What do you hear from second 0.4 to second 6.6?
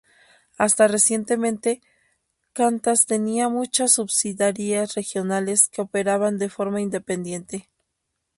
Hasta recientemente, Qantas tenía muchas subsidiarias regionales, que operaban de